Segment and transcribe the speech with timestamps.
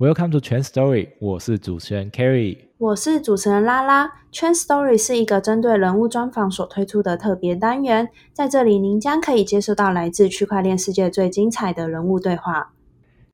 [0.00, 4.10] Welcome to Trend Story，我是主持人 Kerry，我是主持人拉拉。
[4.32, 12.72] Trend Story 是一个针对人物专访所推出的特别单元，在这里您将可以接受到来自区块链世界最精彩的人物对话。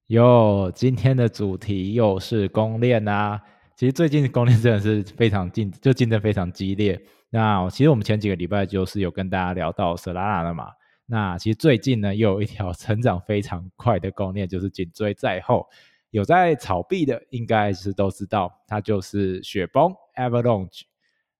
[0.08, 3.40] 哟，今天的主题又是公链啊！
[3.76, 7.00] 其实最近公链真的是非常竞，就竞争非常激烈。
[7.30, 10.70] 那其实我们前几个礼拜就是有跟大家聊到 Solana 了嘛。
[11.06, 15.64] 那其实最近呢，又有一条成长非常快的公链，就是紧追在后。
[16.10, 20.83] 有在炒币的，应该是都知道，它就是雪崩 Avalanche。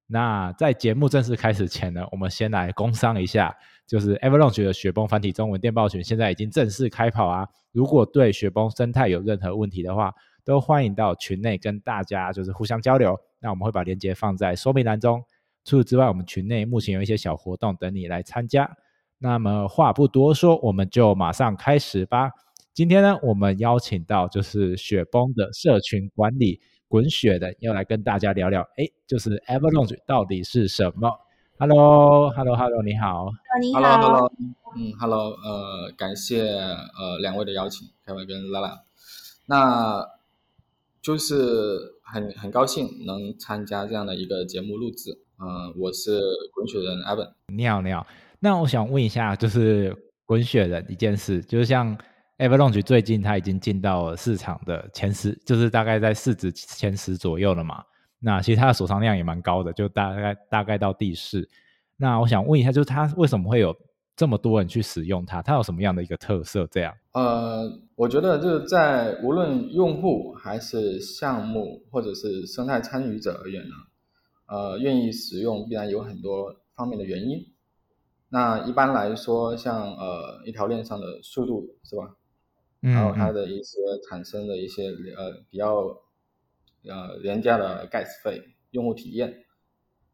[0.07, 7.49] 那在节目正式开始前呢，我们先来工商一下，就是 Avalanche 的雪崩繁体中文电报群现在已经正式开跑啊！
[7.73, 13.19] 如果对雪崩生态有任何问题的话，都欢迎到群内跟大家就是互相交流。
[13.41, 15.25] 那我们会把链接放在说明栏中。
[15.65, 18.77] 除此之外，我们群内目前有一些小活动等你来参加。
[19.19, 22.31] 那么话不多说，我们就马上开始吧。
[22.77, 31.11] 今天呢，我们邀请到就是雪崩的社群管理滚雪的，要来跟大家聊聊，哎，就是 Avalanche 到底是什么
[31.59, 33.31] ？Hello，Hello，Hello，你好。
[33.63, 33.81] 你好。
[33.81, 34.33] Hello，Hello，
[34.77, 38.83] 嗯，Hello，呃，感谢呃两位的邀请，凯文跟拉拉，
[39.47, 40.07] 那
[41.01, 41.33] 就是
[42.03, 45.19] 很很高兴能参加这样的一个节目录制。
[45.41, 46.21] 嗯，我是
[46.55, 47.33] 滚雪人 Evan。
[47.47, 48.07] 你好，你好。
[48.39, 49.97] 那我想问一下，就是
[50.27, 51.97] 滚雪人一件事，就是像。
[52.39, 57.83] Avalanche 最近它已经进到了市场的前十，就是大概在市值前十左右了嘛。
[58.19, 61.49] 那其实它的锁仓量也蛮高的，就大概大概到第四。
[61.97, 63.75] 那我想问一下，就是它为什么会有
[64.15, 65.41] 这么多人去使用它？
[65.41, 66.67] 它有什么样的一个特色？
[66.71, 66.95] 这样？
[67.13, 73.75] 呃，我觉得就是在无论用户还是项目或者是生态参与者而言呢，
[74.49, 77.39] 呃，愿意使用必然有很多方面的原因。
[78.29, 82.15] 那一般来说，像呃一条链上的速度是吧？
[82.83, 86.03] 还有它的一些产生的一些呃比较
[86.89, 89.45] 呃廉价的 gas 费、用户体验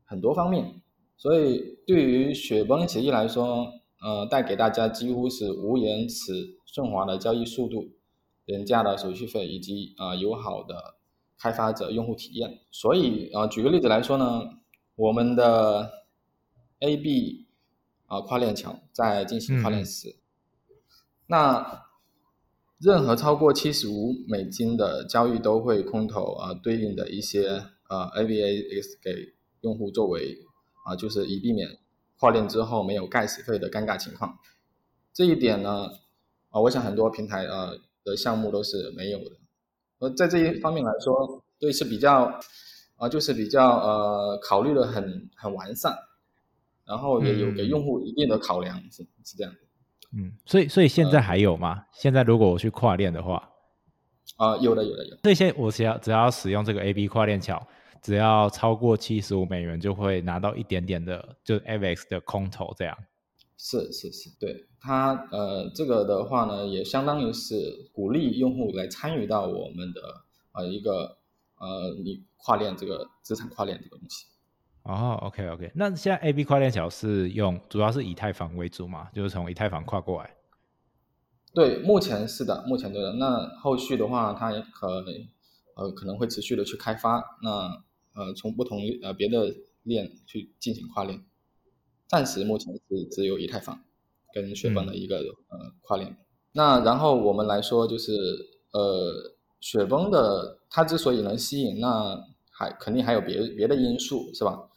[0.05, 0.83] 很多方面，
[1.17, 3.67] 所以对于雪崩协议来说，
[4.01, 7.91] 呃带给大家几乎是无延迟、顺滑的交易速度、
[8.45, 10.97] 廉价的手续费以及啊友好的
[11.39, 12.61] 开发者用户体验。
[12.71, 14.43] 所以啊举个例子来说呢，
[14.95, 15.91] 我们的
[16.81, 17.47] AB
[18.07, 20.17] 啊跨链桥在进行跨链时，
[21.27, 21.82] 那
[22.83, 27.47] 任何超过七十五美金的交易都会空投啊，对应的一些
[27.89, 30.37] 呃 AVAX 给用户作为
[30.85, 31.79] 啊，就是以避免
[32.19, 34.37] 跨链之后没有 gas 费的尴尬情况。
[35.13, 35.91] 这一点呢，
[36.51, 39.37] 啊，我想很多平台呃的项目都是没有的。
[40.01, 42.41] 呃，在这一方面来说，对是比较
[42.97, 45.97] 啊，就是比较呃考虑的很很完善，
[46.85, 49.61] 然后也有给用户一定的考量，是是这样的。
[50.15, 51.87] 嗯，所以所以现在还有吗？
[51.93, 53.51] 现在如果我去跨链的话，
[54.37, 55.17] 啊，有的有的有。
[55.23, 57.67] 这些我只要只要使用这个 A B 跨链桥，
[58.03, 62.97] 只要超过七十五美元，就会拿到一点点的，就 AVX 的空投这样。
[63.57, 70.01] 是是是，对它呃这个的话呢，也相当于是鼓励用户来参与到我们的
[70.53, 71.17] 呃一个
[71.59, 74.27] 呃你跨链这个资产跨链这个东西。
[74.85, 79.09] 哦，OK OK，那现在 A B 跨链桥是用主要是以太坊为主嘛？
[79.15, 80.35] 就是从以太坊跨过来。
[81.55, 83.13] 对，目前是的，目前对的。
[83.13, 85.05] 那后续的话，它也可
[85.77, 87.85] 呃可能会持续的去开发，那
[88.15, 89.55] 呃从不同呃别的
[89.85, 91.23] 链去进行跨链。
[92.09, 93.81] 暂时目前是只有以太坊
[94.35, 96.17] 跟雪崩的一个呃跨链。
[96.53, 98.13] 那然后我们来说，就是
[98.73, 102.19] 呃雪崩的它之所以能吸引，那
[102.51, 104.69] 还肯定还有别别的因素，是吧？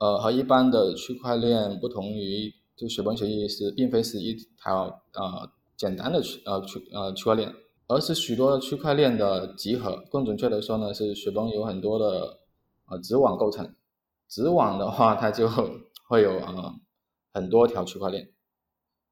[0.00, 4.32] 呃，和一般的区块链不同于，就雪崩协议是并非是一
[4.62, 7.52] 条呃简单的区呃区呃区块链，
[7.88, 10.04] 而是许多区块链的集合。
[10.08, 12.38] 更准确的说呢，是雪崩有很多的
[12.88, 13.74] 呃子网构成。
[14.28, 15.48] 子网的话，它就
[16.06, 16.72] 会有呃
[17.32, 18.30] 很多条区块链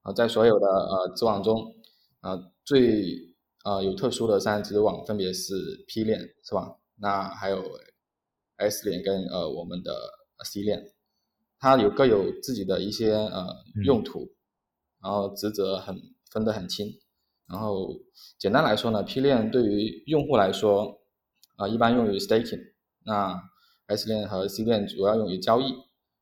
[0.02, 1.74] 啊，在所有的呃子网中
[2.20, 3.34] 啊最
[3.64, 6.76] 呃有特殊的三子网分别是 P 链，是吧？
[7.00, 7.60] 那还有
[8.58, 9.90] S 链跟呃我们的。
[10.44, 10.92] C 链，
[11.58, 14.30] 它有各有自己的一些呃用途，
[15.02, 15.96] 然后职责很
[16.30, 16.98] 分得很清。
[17.46, 18.00] 然后
[18.38, 21.00] 简单来说呢，P 链对于用户来说，
[21.56, 22.72] 啊一般用于 staking，
[23.04, 23.40] 那
[23.86, 25.74] S 链和 C 链主要用于交易。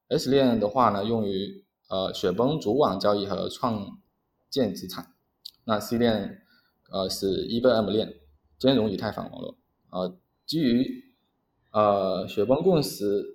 [0.09, 4.01] S 链的话呢，用于呃雪崩主网交易和创
[4.51, 5.15] 建资产。
[5.65, 6.43] 那 C 链
[6.91, 8.15] 呃是 EVM 链，
[8.59, 9.59] 兼容以太坊网络。
[9.91, 10.17] 呃，
[10.47, 11.05] 基于
[11.73, 13.35] 呃雪崩共识。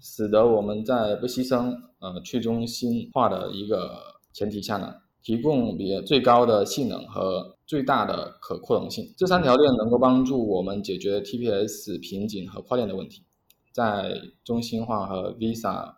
[0.00, 3.90] 使得我们在不牺牲呃去中心化的一个
[4.32, 9.12] 前提下呢，提供比最高的性能和最大的可扩容性。
[9.16, 13.24] 这三条链能够帮助我们解决 TPS 瓶颈和跨链的问题。
[13.72, 15.94] 在中心化和 Visa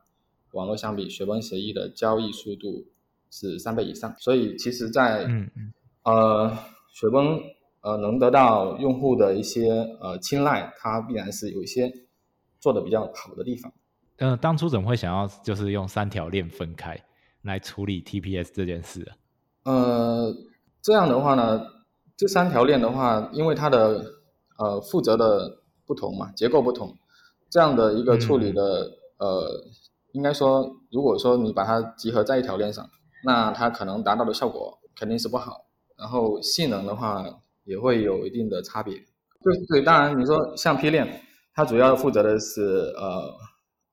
[0.52, 2.86] 网络相比，雪崩协议的交易速度
[3.30, 4.14] 是三倍以上。
[4.18, 5.72] 所以其实，在嗯嗯
[6.04, 6.58] 呃
[6.92, 7.38] 雪崩
[7.82, 11.92] 呃能得到用户的一些呃青睐，它必然是有一些
[12.58, 13.72] 做的比较好的地方。
[14.18, 16.98] 嗯、当初怎么会想要就是用三条链分开
[17.42, 19.16] 来处理 TPS 这件事啊？
[19.64, 20.34] 呃，
[20.82, 21.62] 这样的话呢，
[22.16, 24.04] 这三条链的话，因为它的
[24.58, 26.96] 呃负责的不同嘛，结构不同，
[27.48, 28.62] 这样的一个处理的、
[29.18, 29.64] 呃，
[30.12, 32.88] 应该说，如果说你把它集合在一条链上，
[33.24, 35.66] 那它可能达到的效果肯定是不好，
[35.96, 37.24] 然后性能的话
[37.64, 38.94] 也会有一定的差别。
[38.94, 41.22] 对对，当然你说像 P 链，
[41.54, 42.62] 它主要负责的是
[42.96, 43.32] 呃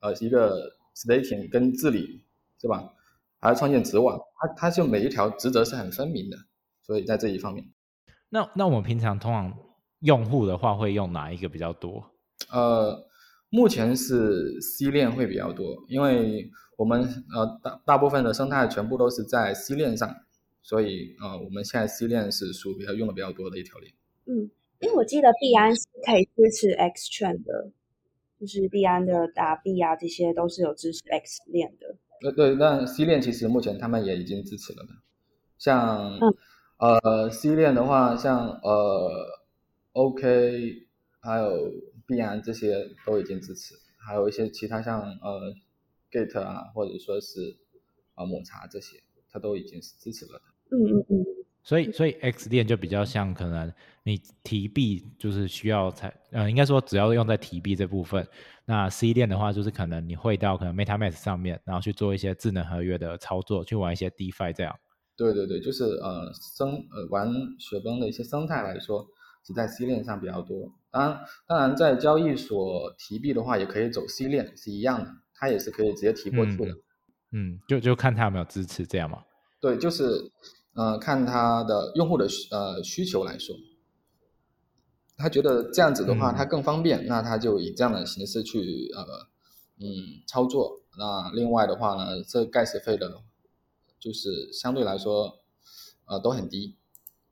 [0.05, 2.23] 呃一个 staking 跟治理，
[2.61, 2.93] 是吧？
[3.39, 6.37] 还要创建子网，它它就每一条职责是很分明的，
[6.81, 7.65] 所以在这一方面，
[8.29, 9.53] 那那我们平常通常
[9.99, 12.11] 用户的话会用哪一个比较多？
[12.51, 13.07] 呃，
[13.49, 17.01] 目前是 C 链会比较多，因为我们
[17.33, 20.13] 呃大大部分的生态全部都是在 C 链上，
[20.63, 23.93] 所以呃我们现在 C 链是属于比较用的比较多的一条链。
[24.25, 24.49] 嗯，
[24.79, 27.71] 因为我记得币安是可以支持 X 券的，
[28.39, 31.95] 就是币安的打币啊，这些都是有支持 X 链的。
[32.23, 34.89] 呃对，那 C 链其实目前他们也已经支持了的，
[35.57, 36.33] 像、嗯
[36.77, 39.27] 呃 C 链的话，像呃
[39.93, 40.87] OK
[41.19, 41.71] 还有
[42.07, 45.53] 币安这些都已经支持，还有一些其他像呃
[46.11, 47.57] Gate 啊，或者说是
[48.15, 48.97] 啊、呃抹茶这些，
[49.31, 50.45] 它都已经是支持了的。
[50.71, 51.25] 嗯嗯嗯，
[51.65, 53.73] 所以所以 X 链就比较像可能
[54.03, 58.25] 你提币就是需要才呃应该说只要用在提币这部分，
[58.65, 64.73] 那 C 链的话就是可能你会到可能 MetaMask 上面，然后去做一些智能合约的操作，去玩一些 DeFi 这样。
[65.17, 67.27] 对对对，就是呃生呃玩
[67.57, 69.03] 雪崩的一些生态来说，
[69.44, 70.71] 只在 C 链上比较多。
[70.91, 76.71] 当然，当然在交易所提币的话，也可以走 C 链，是一样的，它也是可以直接提过去的。
[77.31, 79.23] 嗯，就就看它有没有支持这样嘛。
[79.59, 80.03] 对，就是
[80.75, 83.56] 呃看他的用户的需呃需求来说，
[85.18, 88.60] 他觉得这样子的话，嗯它更方便，那他就以这样的形式去
[88.95, 89.04] 呃
[89.80, 90.81] 嗯操作。
[90.98, 93.22] 那另外的话呢，这盖茨费的，
[94.00, 95.39] 就是相对来说
[96.06, 96.75] 呃都很低，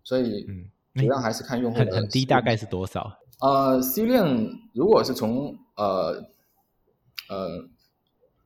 [0.03, 3.19] 所以嗯主要还是看用户的很很低，大概是多少？
[3.41, 4.23] 呃，C 链
[4.73, 6.23] 如果是从呃
[7.29, 7.67] 呃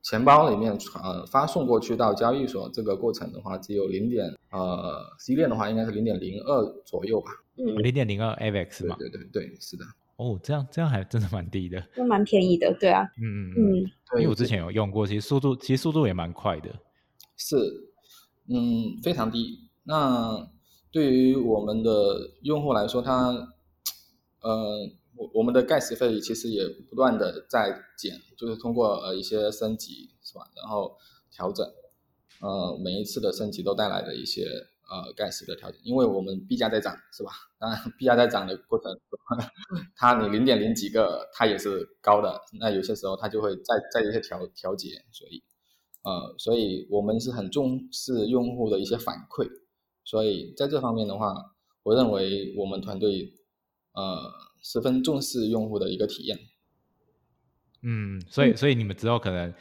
[0.08, 7.30] 钱包里面传呃发送过去到交易所这个过程的话，只有零点呃 C 链的话应该是零点零二左右吧。
[7.56, 8.96] 嗯，零点零二 AVX 嘛。
[8.98, 9.84] 对对对对，是的。
[10.16, 11.78] 哦，这样这样还真的蛮低的。
[11.94, 13.90] 都蛮便宜的，对啊，嗯嗯嗯。
[14.16, 16.74] 因为我之前有用过，其实速度其实速度也蛮快的。
[17.36, 17.56] 是
[18.48, 19.58] 嗯非常低。
[19.84, 20.48] 那
[20.90, 23.28] 对于我们的用户来说，它
[24.40, 30.96] 呃我我们的盖时费其实也不断的在减，就是通过呃一些升级是吧，然后
[31.32, 31.66] 调整，
[32.40, 34.44] 呃每一次的升级都带来的一些
[34.88, 37.32] 呃盖时的调整，因为我们币价在涨是吧？
[37.58, 38.96] 当然币价在涨的过程，
[39.96, 45.42] 它你零点零几个它也是高的，那有些时候它就会再再一些调调节，所以
[46.04, 49.48] 呃所以我们是很重视用户的一些反馈，
[50.04, 51.34] 所以在这方面的话，
[51.82, 53.34] 我认为我们团队
[53.92, 54.30] 呃
[54.62, 56.38] 十分重视用户的一个体验。
[57.82, 59.54] 嗯，所以所以你们之后可能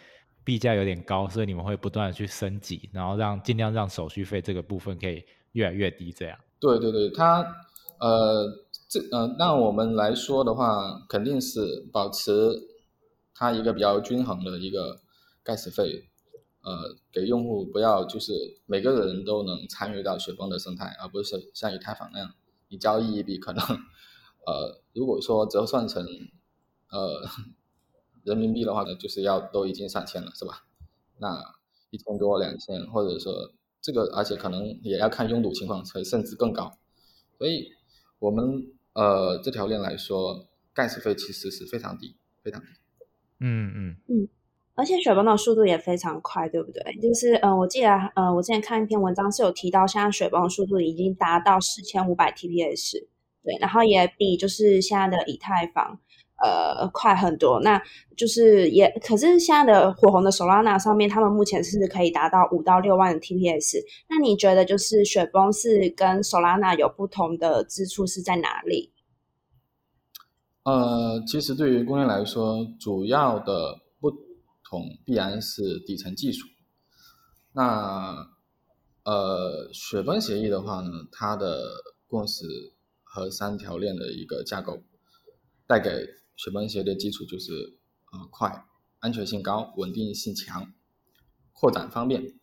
[0.44, 6.40] 币价有点高，所以你们会不断的去升级，然后让尽量让手续费这个部分可以越来越低，这样。
[6.60, 7.42] 对对对，它
[8.00, 8.48] 呃
[8.90, 12.32] 这呃，那我们来说的话，肯定是保持
[13.36, 15.02] 它一个比较均衡的一个
[15.46, 16.10] gas 费，
[16.62, 18.34] 呃，给用户不要就是
[18.66, 22.34] 每个人都能参与到雪崩的生态，而不是像以太坊那样，
[22.70, 23.64] 你交易一笔可能
[24.48, 26.04] 呃，如果说折算成
[26.90, 27.22] 呃
[28.24, 30.66] 人民币的话呢，就是要都已经上千了，是吧？
[31.20, 31.40] 那
[31.92, 36.78] 一千多、两千，或者说这个，而且可能也要看拥堵情况，所以甚至更高。
[37.38, 37.70] 所以
[38.20, 42.68] 我们呃这条链来说，gas 费其实是非常低，非常低。
[43.40, 44.28] 嗯嗯
[44.74, 46.82] 而且雪崩的速度也非常快，对不对？
[47.02, 53.08] 就是呃，我记得呃，我之前看一篇文章是有提到，现在雪崩的速度已经达到四千五百 TPS，
[53.44, 56.00] 对，然后也比就是现在的以太坊
[56.44, 57.60] 呃快很多。
[57.62, 57.82] 那
[58.16, 63.80] 就是也，可是现在的火红的 Solana 上面，他们目前是可以达到五到六万的 TPS。
[64.10, 68.92] 那你觉得就是雪崩是跟 Solana 有不同的之处是在哪里？
[70.64, 74.12] 呃，其实对于公链来说，主要的不
[74.70, 76.46] 同必然是底层技术。
[77.54, 78.28] 那
[79.06, 81.62] 呃，雪崩协议的话呢，它的
[82.08, 82.44] 共识
[83.18, 84.84] 和三条链的一个架构，
[85.66, 85.90] 带给
[86.36, 87.52] 雪崩协议的基础就是
[88.14, 88.64] 呃快、
[89.00, 90.72] 安全性高、稳定性强、
[91.52, 92.36] 扩展方便。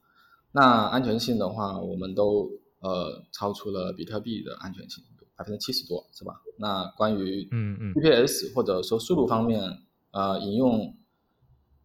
[0.51, 2.51] 那安全性的话，我们都
[2.81, 5.05] 呃超出了比特币的安全性，
[5.37, 6.35] 百分之七十多，是吧？
[6.59, 9.63] 那关于嗯嗯 TPS 或者说速度方面，
[10.11, 10.97] 呃，引用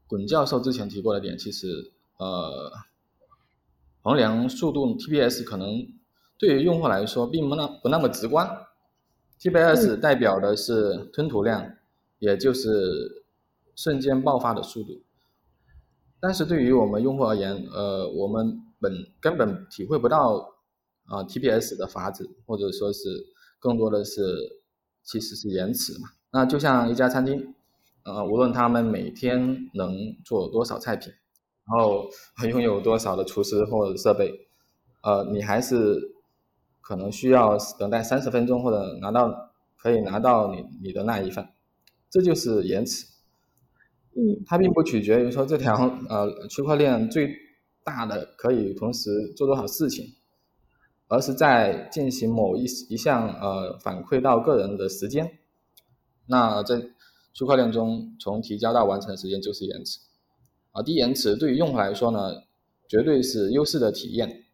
[0.07, 2.71] 滚教授之前提过的点，其实呃，
[4.01, 5.87] 衡量速度 TPS 可能
[6.39, 8.65] 对于用户来说并不那不那么直观。
[9.39, 11.73] TPS 代表的是吞吐量，
[12.19, 13.23] 也就是
[13.75, 15.01] 瞬间爆发的速度。
[16.19, 20.55] 但是对于我们用户而言，呃，我们本根本体会不到
[21.05, 23.07] 啊、TPS 的法子，或者说是
[23.57, 24.21] 更多的是
[25.03, 26.09] 其实是延迟嘛。
[26.31, 27.55] 那就像一家餐厅，
[28.03, 31.13] 呃，无论他们每天能做多少菜品，
[31.65, 32.09] 然后
[32.47, 34.49] 拥有多少的厨师或者设备，
[35.01, 36.13] 呃，你还是
[36.89, 41.47] 可能需要等待三十分钟或者拿到可以拿到你你的那一份，
[42.09, 43.05] 这就是延迟。
[44.15, 45.75] 嗯它并不取决于说这条
[46.09, 47.31] 呃区块链最
[47.83, 50.03] 大的可以同时做多少事情，
[51.07, 55.29] 而是在进行某一一项呃反馈到个人的时间。
[56.25, 56.81] 那在
[57.33, 59.99] 区块链中，从提交到完成的时间就是延迟。
[60.71, 62.33] 啊，低延迟对于用户来说呢，
[62.87, 64.45] 绝对是优势的体验。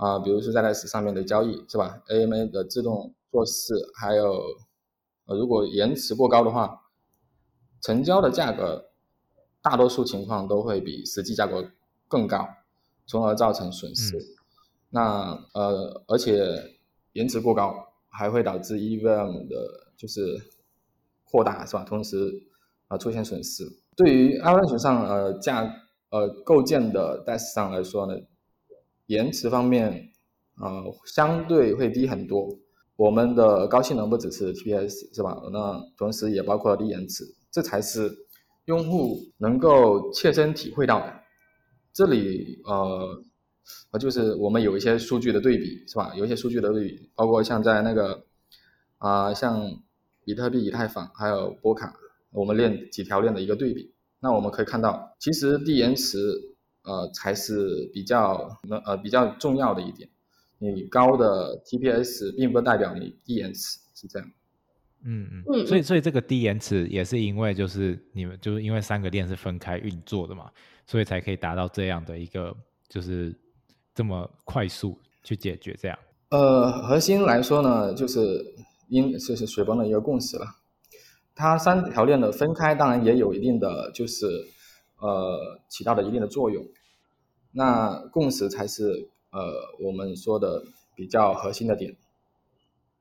[0.00, 4.40] 啊，比如说在 S 上面的交易是吧？AMA 的自动做事，还有
[5.26, 6.80] 呃如果延迟过高的话，
[7.82, 8.86] 成交的价格
[9.60, 11.70] 大多数情况都会比实际价格
[12.08, 12.48] 更高，
[13.06, 14.16] 从而造成损失。
[14.88, 16.78] 那呃，而且
[17.12, 17.74] 延迟过高
[18.08, 20.20] 还会导致 EVM 的就是
[21.24, 21.84] 扩大，是吧？
[21.84, 22.42] 同时
[22.88, 23.64] 啊、呃出现损失。
[23.94, 25.70] 对于 Avalanche 上呃价
[26.08, 28.14] 呃构建的 DEX 上来说呢，
[29.10, 30.08] 延迟方面
[30.62, 32.48] 呃相对会低很多。
[32.94, 35.36] 我们的高性能不只是 TPS 是吧？
[35.52, 38.14] 那同时也包括低延迟，这才是
[38.66, 41.12] 用户能够切身体会到的。
[41.92, 43.20] 这里呃，
[43.90, 46.12] 呃，就是我们有一些数据的对比是吧？
[46.14, 48.24] 有一些数据的对比，包括像在那个
[48.98, 49.80] 啊、像
[50.24, 51.92] 比特币、以太坊还有波卡，
[52.30, 56.18] 我们链几条链的一个对比，那我们可以看到，其实低延迟
[56.90, 60.08] 呃才是比较呃比较重要的一点。
[60.58, 64.28] 你高的 TPS 并不代表你低延迟，是这样。
[65.02, 70.50] 嗯嗯，嗯所以所以这个低延迟也是因为就是你们就是因为三个链是分开运作的嘛，
[70.86, 72.54] 所以才可以达到这样的一个
[72.88, 73.34] 就是
[73.94, 75.98] 这么快速去解决这样。
[76.30, 78.44] 呃，核心来说呢，就是
[78.88, 80.44] 因就是雪崩的一个共识了。
[81.34, 84.26] 它三条链的分开，当然也有一定的就是
[84.98, 86.62] 呃起到了一定的作用。
[87.52, 89.40] 那共识才是呃
[89.80, 90.62] 我们说的
[90.94, 91.96] 比较核心的点。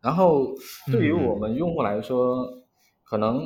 [0.01, 0.55] 然后
[0.91, 2.63] 对于嗯我们用户来说，
[3.03, 3.41] 可能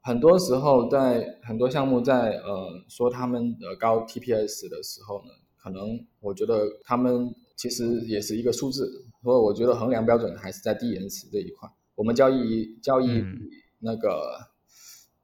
[0.00, 8.90] 很多时候在很多项目在呃说他们的高 TPS 的时候呢，可能我觉得他们其实也是一个数字，
[9.22, 11.68] 所以我觉得衡量标准还是在低延迟这一块。
[11.94, 13.38] 我们交易交易嗯
[13.80, 14.38] 那个、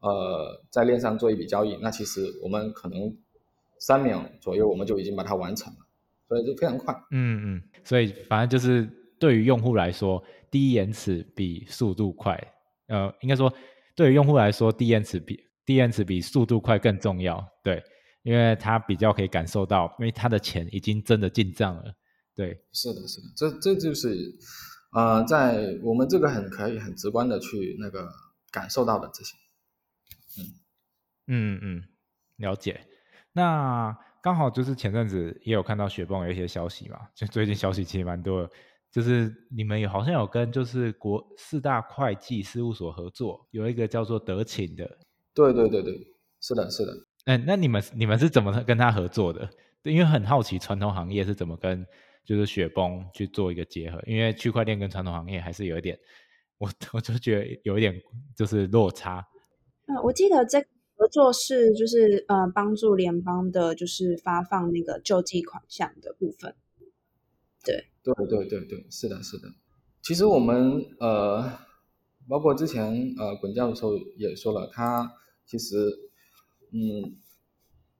[0.01, 3.17] 呃在链上做一笔交易，那其实我们可能
[3.81, 5.79] 三秒左右我们就已经把它完成了，
[6.29, 6.95] 所以就非常快。
[7.11, 12.37] 嗯嗯，所以反正就是对于用户来说，低延迟比速度快。
[12.89, 13.53] 呃，应该说
[13.95, 17.47] 对于用户来说，低延迟比低延迟比速度快更重要。
[17.63, 17.83] 对，
[18.23, 21.95] 因为他比较可以感受到，因为他的钱已经真的进账了。
[22.35, 24.17] 对，是的，是的，这这就是，
[24.95, 28.09] 呃，在我们这个很可以很直观的去那个
[28.51, 29.37] 感受到的这些。
[31.27, 31.83] 嗯嗯，
[32.37, 32.81] 了解。
[33.33, 38.51] 那刚好就是前阵子也有看到雪崩有一些消息嘛，就最近消息其实蛮多的，
[38.91, 44.99] 就是你们有好像有跟就是国四大会计事务所合作，有一个叫做德勤的。
[45.35, 45.95] 对对对对，
[46.41, 46.93] 是的，是的。
[47.27, 49.49] 嗯，那你们你们是怎么跟他合作的？
[49.83, 51.87] 对因为很好奇传统行业是怎么跟
[52.25, 55.97] 就是雪崩去做一个结合，因为区块链跟传统行业还是有一点，
[56.59, 57.95] 我我就觉得有一点
[58.35, 59.25] 就是落差。
[59.87, 60.67] 嗯，我记得这个
[60.99, 66.57] 合作是就是呃帮助联邦的，就是发放那个救济款项的部分。
[67.65, 69.49] 对对对对，对是的，是的。
[70.03, 71.49] 其实我们呃，
[72.29, 75.09] 包括之前呃，滚教授也说了，他
[75.47, 75.77] 其实
[76.73, 77.17] 嗯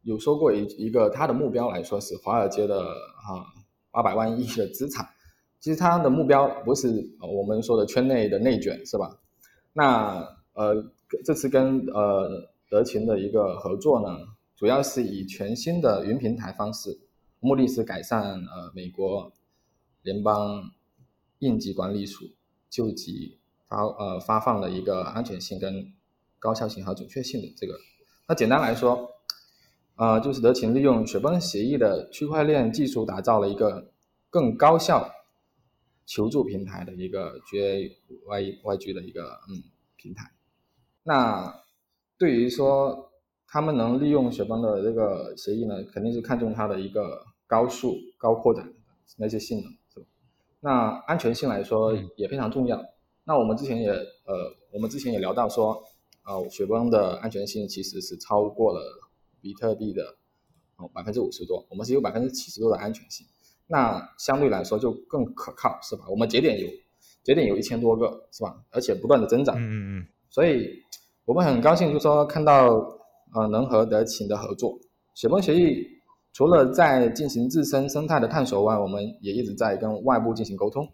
[0.03, 3.47] 有说过一一个他的目标来说是华尔街的哈
[3.93, 5.07] 八百万亿的资产。
[5.61, 6.89] 其实他的目标不是
[7.21, 9.21] 我们说的圈内的内卷，是吧？
[9.73, 10.85] 那呃
[11.25, 14.19] 这次跟呃德勤的一个合作呢，
[14.57, 17.01] 主要是以全新的云平台方式
[17.41, 19.33] 目的是改善呃美国
[20.03, 20.71] 联邦
[21.39, 22.25] 应急管理署
[22.69, 25.93] 救急发呃发放的一个安全性跟
[26.39, 27.75] 高效性和准确性的这个。
[28.27, 29.11] 那简单来说，
[29.97, 33.91] 呃，就是德勤利用雪崩协议的区块链技术，打造了一个
[34.31, 35.11] 更高效
[36.05, 37.97] 求助平台的一个 GA
[38.27, 39.63] 外 YG 的一个嗯
[39.97, 40.33] 平台。
[41.03, 41.63] 那
[42.19, 43.11] 对于说
[43.47, 48.71] 他们能利用雪崩的这个协议呢，肯定是看重它的一个高速、高扩展
[49.17, 50.07] 那些性能，是吧？
[50.61, 52.85] 那安全性来说也非常重要。
[53.25, 55.85] 那我们之前也呃，我们之前也聊到说。
[56.25, 58.83] 呃，雪崩的安全性其实是超过了
[59.41, 60.15] 比特币的
[60.77, 63.27] 哦百分之五十多，我们是有百分之七十多的安全性，
[63.67, 66.05] 那相对来说就更可靠，是吧？
[66.11, 66.69] 我们节点有
[67.23, 68.63] 节点有一千多个，是吧？
[68.69, 70.83] 而且不断的增长，嗯嗯嗯，所以
[71.29, 72.69] 我们很高兴，就说看到
[73.35, 74.79] 呃能和德勤的合作，
[75.15, 75.87] 雪崩协议
[76.33, 80.89] 除了在进行自身生态的探索外，我们也一直在跟外部进行沟通，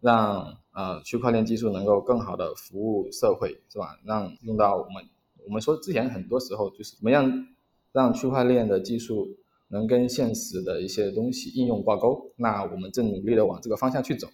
[0.00, 0.54] 让。
[0.72, 3.98] 呃，区块链技术能够更好的服务社会，是吧？
[4.04, 5.04] 让用到我们，
[5.44, 7.28] 我们说之前很多时候就是怎么样
[7.90, 9.26] 让区块链的技术
[9.66, 12.30] 能跟现实的一些东西应用挂钩。
[12.36, 14.28] 那我们正努力的往这个方向去走。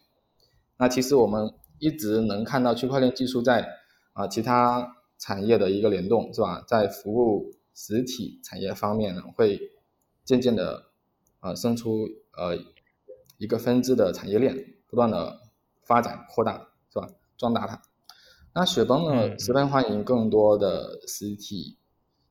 [0.77, 3.67] 那其实我们一直能看到区块链技术在
[4.13, 4.87] 啊其他
[5.19, 6.63] 产业的一个联动，是吧？
[6.67, 9.61] 在服务实体产业方面呢，会
[10.25, 10.87] 渐渐的
[11.41, 12.57] 呃生出呃
[13.39, 15.41] 一个分支的产业链，不断的。
[15.87, 17.09] 发展扩大是吧？
[17.39, 17.81] 壮大它。
[18.53, 21.79] 那雪崩呢，十分欢迎更多的实体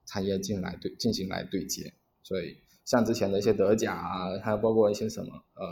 [0.06, 1.94] 产业进来对进行来对接。
[2.22, 5.66] 所以像之前的一些德甲啊，还有包括一些什么呃，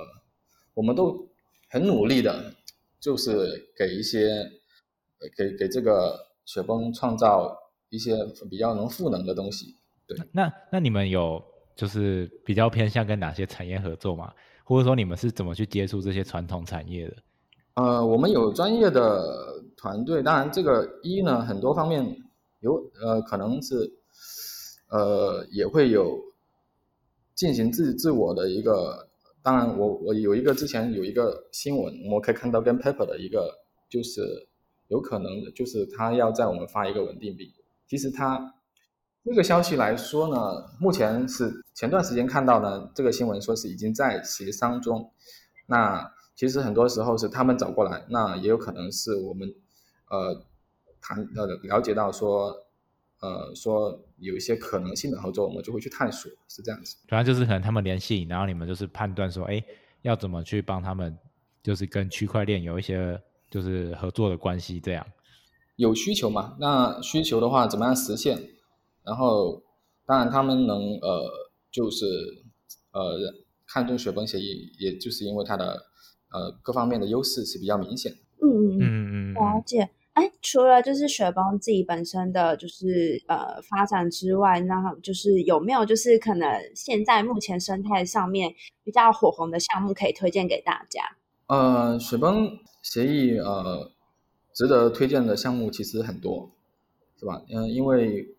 [0.76, 1.28] 我们都
[1.70, 2.56] 很努力的，
[3.02, 4.50] 就是给一些
[5.36, 7.58] 给给这个雪崩创造
[7.90, 8.16] 一些
[8.50, 9.76] 比较能赋能的东西。
[10.08, 10.18] 对。
[10.32, 11.44] 那那你们有
[11.76, 14.34] 就是比较偏向跟哪些产业合作吗？
[14.64, 17.16] 或者说你们是怎么去接触这些传统产业的？
[17.76, 22.06] 呃，我们有专业的团队，当然这个一呢，很多方面
[22.60, 23.76] 有呃，可能是
[24.90, 26.18] 呃也会有
[27.36, 29.10] 进行自自我的一个，
[29.42, 33.52] 当然我我有一个之前有一个新闻，我们可以看到跟 Paper 的一个
[33.90, 34.22] 就是
[34.88, 37.54] 有可能，就是他要在我们发一个稳定币，
[37.88, 38.54] 其实他
[39.24, 45.12] 这个消息来说呢，目前是前段时间看到呢，这个新闻说是已经在协商中，
[45.68, 46.12] 那。
[46.36, 49.48] 其实很多时候是他们找过来，那也有可能是我们，
[50.10, 50.44] 呃，
[51.00, 52.52] 谈呃了解到说，
[53.20, 56.98] 呃说有一些可能性的合作，我们就会去探索，是这样子。
[57.08, 59.64] 主要就是可能他们联系，然后你们就是判断说，哎，
[60.02, 61.16] 要怎么去帮他们，
[61.62, 63.22] 就是跟区块链有一些
[63.54, 65.06] 就是合作的关系，这样。
[65.76, 66.58] 有需求嘛？
[66.60, 68.38] 那需求的话，怎么样实现？
[69.04, 69.62] 然后，
[70.08, 71.30] 当然他们能呃，
[71.72, 72.06] 就是
[72.92, 73.20] 呃
[73.68, 75.94] 看中雪崩协议，也就是因为它的。
[76.36, 78.18] 呃，各方面的优势是比较明显的。
[78.42, 79.88] 嗯嗯嗯嗯，了解。
[80.14, 88.52] 哎，除了就是雪崩自己本身的就是呃发展之外，那就是有没有就是可能现在目前生态上面
[88.84, 91.04] 比较火红的项目可以推荐给大家？
[91.48, 93.92] 呃，雪崩协议呃
[94.54, 96.52] 值得推荐的项目其实很多，
[97.20, 97.42] 是吧？
[97.50, 98.36] 嗯，因为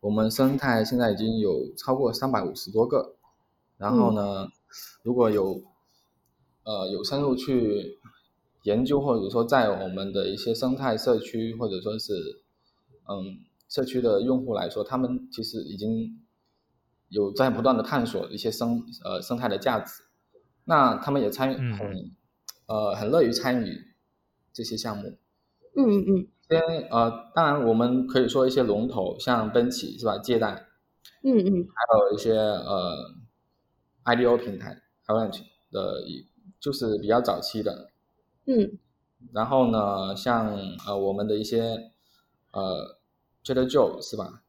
[0.00, 3.14] 我们生态现在已经有超过三百五十多个，
[3.76, 4.48] 然后呢，
[5.02, 5.62] 如果有
[6.64, 7.98] 呃，有深入去
[8.64, 12.12] 研究，或者说在我们的一些生态社区，或者说是
[13.08, 16.20] 嗯社区的用户来说，他们其实已经
[17.08, 20.02] 有在不断的探索一些生呃生态的价值，
[20.64, 22.10] 那他们也参与很
[22.68, 23.84] 呃很乐于参与
[24.52, 25.18] 这些项目。
[25.76, 26.28] 嗯嗯嗯。
[26.48, 30.16] 先呃，当然我们可以说一些龙头，像奔驰是吧？
[30.18, 30.66] 借贷。
[31.24, 31.66] 嗯嗯。
[31.68, 33.14] 还有一些呃
[34.04, 36.26] ，IDO 平台，Avalanche 的一。
[36.60, 37.88] 就是比较早期的，
[38.46, 38.78] 嗯，
[39.32, 41.92] 然后呢，像呃我们的一些
[42.50, 42.98] 呃
[43.44, 44.42] Trader Joe 是吧？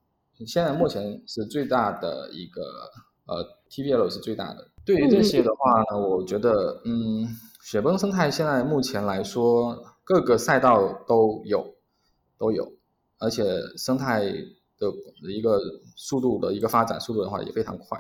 [0.48, 2.64] 现在目前是最大的一个
[3.28, 4.70] 呃 TVL 是最大的。
[4.84, 7.28] 对于这些的话呢，我觉得嗯，
[7.62, 11.76] 雪崩生态现在目前来说各个赛道都有
[12.38, 12.74] 都有，
[13.18, 13.44] 而且
[13.78, 15.60] 生态的一个
[15.96, 18.00] 速度的一个发展速度的话也非常快。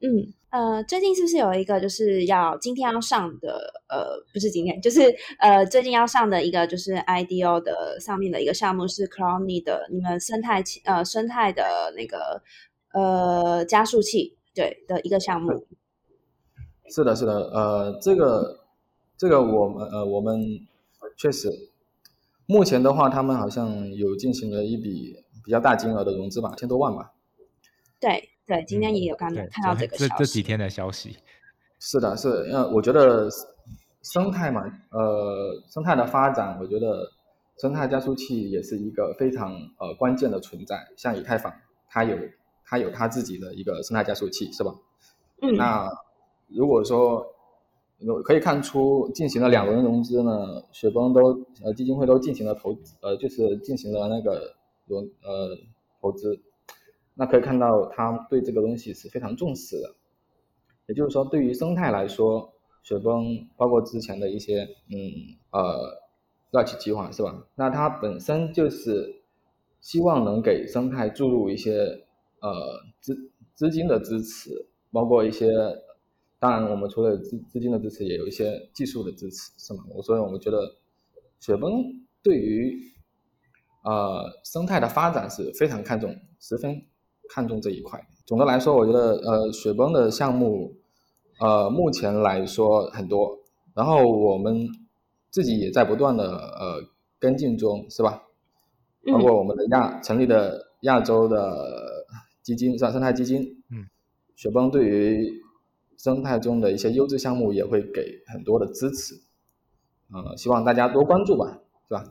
[0.00, 0.32] 嗯。
[0.52, 3.72] 呃，最近是不是有一个就是要今天要上的？
[3.88, 5.00] 呃，不是今天，就是
[5.38, 12.42] 呃，最近要上的一个就是 IDO 的上面的一个项目是 c l o n y 的你们生态呃生态的那个
[12.92, 15.66] 呃加速器对的一个项目。
[16.94, 18.60] 是的，是的，呃，这个
[19.16, 20.40] 这个我们呃我们
[21.16, 21.48] 确实
[22.46, 27.12] 目前的话，他们好像有进行了一笔比较大金额的融资吧，千多万吧。
[27.98, 28.28] 对。
[28.44, 30.18] 对，今天也有看对，看到这个这消息。
[30.18, 31.16] 这几天的消息。
[31.78, 33.28] 是的，是的，呃，我觉得
[34.02, 37.08] 生态嘛，呃，生态的发展，我觉得
[37.58, 40.76] 生态加速器也是一个非常呃关键的存在。
[40.96, 41.54] 像以太坊，
[41.88, 42.18] 它有
[42.64, 44.74] 它有它自己的一个生态加速器，是吧？
[45.40, 45.88] 嗯，那
[46.54, 47.26] 如果说
[48.24, 54.54] 可以看出进行了两轮融资呢，雪崩都呃基金会都进行了投呃就是进行了那个
[54.86, 55.56] 融呃
[56.00, 56.40] 投资，
[57.14, 59.94] 那可以看到他对这个东西是非常重视的。
[60.88, 64.98] 也就是说，对于生态来说，雪崩包括之前的一些嗯
[65.52, 65.96] 呃
[66.50, 67.46] Rush 计划是吧？
[67.54, 69.22] 那它本身就是
[69.80, 72.04] 希望能给生态注入一些
[72.40, 75.46] 呃资资金的支持，包括一些，
[76.42, 79.84] 当然我们除了资资金的支持，也有一些技术的支持，是吗？
[79.94, 80.58] 我所以我们觉得
[81.38, 81.84] 雪崩
[82.20, 82.76] 对于
[83.84, 86.84] 呃生态的发展是非常看重，十分
[87.28, 88.04] 看重这一块。
[88.26, 90.74] 总的来说，我觉得呃雪崩的项目，
[91.38, 93.38] 呃目前来说很多，
[93.72, 94.66] 然后我们
[95.30, 96.82] 自己也在不断的呃
[97.20, 98.20] 跟进中，是吧？
[99.06, 102.04] 包括我们的亚成立的亚洲的
[102.42, 102.90] 基金是吧？
[102.90, 103.86] 生态基金，嗯，
[104.34, 105.41] 雪崩对于
[105.98, 109.14] 生态中的一些优质项目也会给很多的支持，
[110.12, 112.04] 呃，希望大家多关注吧，是吧？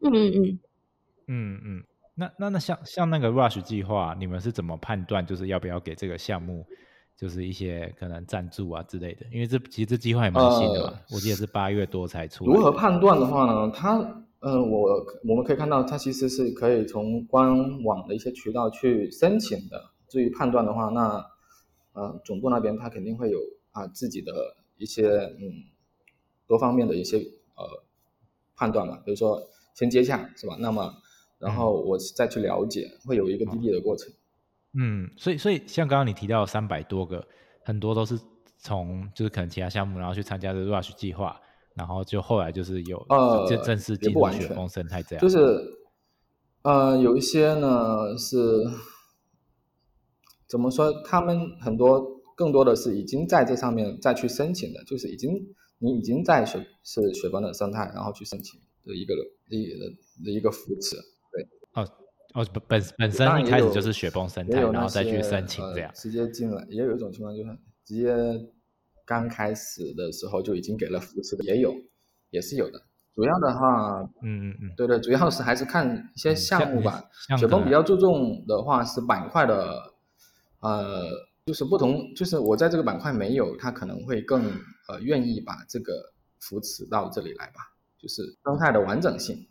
[0.00, 0.58] 嗯嗯嗯，
[1.26, 6.64] 嗯嗯，那那那像像那个 Rush 计划，你们是怎么判断就是要不要给这个项目，
[7.16, 9.26] 就是一些可能赞助啊之类的？
[9.32, 12.54] 因为这其实这计划也蛮新的嘛，我记得是八月多才出来。
[12.54, 13.72] 如何判断的话呢？
[13.74, 19.82] 它嗯，我我们可以看到，它其实是可以从官网的一些渠道去申请的。
[20.08, 21.24] 至于判断的话，那
[21.96, 23.40] 呃总部那边他肯定会有
[23.72, 24.32] 啊自己的
[24.76, 25.08] 一些
[25.40, 25.64] 嗯
[26.46, 27.18] 多方面的一些
[27.56, 27.82] 呃
[28.54, 29.42] 判断嘛，比如说
[29.74, 30.56] 先接洽是吧？
[30.60, 30.94] 那么
[31.38, 34.12] 然后我再去了解，会有一个滴滴的过程。
[34.78, 37.26] 嗯，所以所以像刚刚你提到三百多个，
[37.64, 38.16] 很多都是
[38.58, 41.40] 从就是可能其他项目，然后去参加的 Rush 计划。
[41.74, 45.62] 然后就后来就是有呃正正式进入雪峰生态这样，就是
[46.62, 48.64] 呃有一些呢是
[50.48, 50.92] 怎么说？
[51.04, 52.04] 他们很多
[52.36, 55.32] 更多的是已经在这上面再去申请的，就是已经
[55.78, 59.14] 你已经在雪是雪崩的生态，然后去申请的一个
[59.50, 59.66] 一
[60.24, 60.96] 的一个扶持。
[61.32, 61.42] 对，
[61.74, 61.88] 哦
[62.34, 67.50] 哦本本本身一开始就是雪崩生态，然后再去申请这样，直接进来也有一种情况就是
[67.84, 68.12] 直接。
[69.08, 71.72] 刚开始的时候就已经给了扶持的，也有，
[72.30, 72.82] 也是有的。
[73.14, 77.04] 主要的话，嗯嗯嗯，对对，主要是还是看一些项目吧。
[77.38, 79.80] 雪崩比较注重的话是板块的，
[80.60, 81.08] 呃，
[81.46, 84.44] 就是不同，就是我在这个板块没有，他可能会更
[84.88, 85.92] 呃愿意把这个
[86.40, 89.46] 扶持到这里来吧，就是生态的完整性。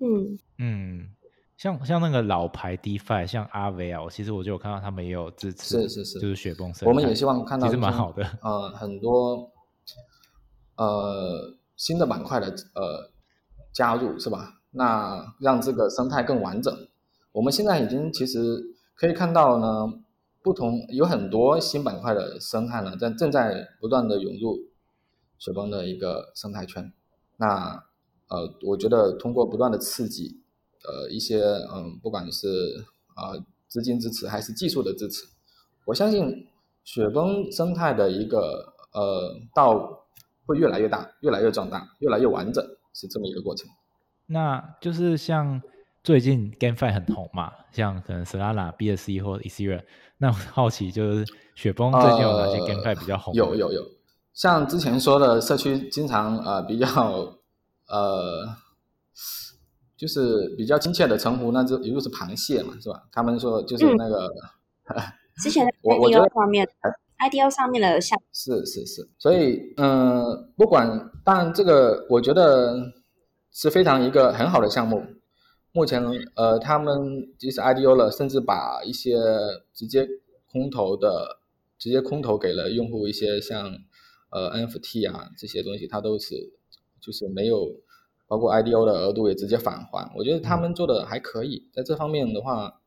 [0.00, 1.10] 嗯嗯。
[1.56, 8.24] 像像那个老牌 DeFi，像阿维啊，其实我就有看到他们也有支持，是是是，就是雪崩生我们也希望看到，其实蛮好的。
[8.40, 9.52] 呃，很多
[10.76, 13.10] 呃新的板块的呃
[13.74, 14.54] 加入是吧？
[14.70, 16.74] 那让这个生态更完整。
[17.32, 18.38] 我们现在已经其实
[18.94, 19.92] 可以看到呢，
[20.42, 24.58] 不同有很多新板块的生态呢，在正在不断的涌入
[25.38, 26.92] 雪崩的一个生态圈。
[27.36, 27.84] 那
[28.28, 30.40] 呃，我觉得通过不断的刺激。
[30.82, 32.48] 呃，一些嗯，不管是
[33.14, 33.36] 啊
[33.68, 35.26] 资金支持还是技术的支持，
[35.84, 36.48] 我相信
[36.84, 40.06] 雪崩生态的一个呃道
[40.46, 43.68] 会越来越大，越来越壮大，越来越完整，是这么一个过程。
[44.24, 45.60] 那就是像
[46.02, 49.82] 最近 GameFi 很红嘛，像可能 Solana、BSC 或 Ethereum，
[50.18, 53.34] 那我好奇就是雪崩最近有哪些 GameFi 比较红？
[53.34, 53.82] 有有有，
[54.32, 56.86] 像之前说的社区经常呃比较
[57.88, 58.56] 呃。
[59.96, 63.02] 就是比较亲切的称呼，那就一路是螃蟹嘛，是吧？
[63.12, 64.32] 他们说就是那个，
[65.42, 66.66] 之前 我我觉得上面
[67.18, 70.24] IDO 上面的项是是是，所以嗯，
[70.56, 72.74] 不管但这个我觉得
[73.52, 75.04] 是非常一个很好的项目。
[75.72, 76.02] 目前
[76.34, 79.16] 呃，他们即使 IDO 了，甚至把一些
[79.72, 80.08] 直接
[80.50, 81.40] 空投的
[81.78, 83.78] 直接空投给了用户一些像
[84.30, 86.34] 呃 NFT 啊这些东西，它都是
[87.00, 87.80] 就是没有。
[88.30, 92.80] 包括 IDO 的额度也直接返还，我觉得他们做的还可以，在这方面的话，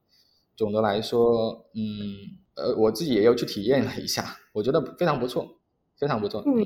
[0.56, 2.15] 总的来说，嗯，
[2.56, 5.58] 呃，我自己也有去体验了一下，我觉得非常不错，
[5.98, 6.41] 非常不错。
[6.46, 6.63] 嗯，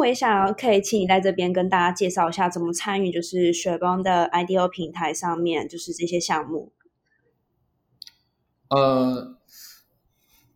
[0.00, 6.72] 我也想可以请你在这边跟大家介绍一下怎么参与，就是雪崩的 IDO 平台上面，就是这些项目。
[8.70, 9.36] 呃，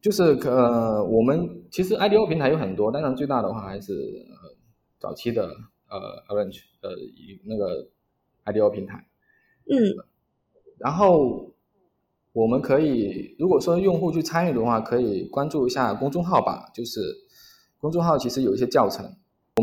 [0.00, 4.56] 就是呃，我们其实 IDO 平台有很多，当然最大的话还是呃
[4.98, 5.54] 早期的。
[5.86, 6.90] 呃，Arrange 呃，
[7.44, 7.88] 那个
[8.46, 9.06] IDO 平台，
[9.70, 9.94] 嗯，
[10.78, 11.54] 然后
[12.32, 16.68] 我们可以如果说用户去参与的话，可以关注一下公众号吧。
[16.74, 17.00] 就是
[17.78, 19.12] 公众号其实有一些教程，我